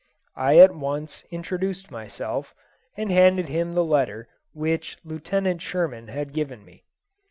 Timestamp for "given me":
6.33-6.83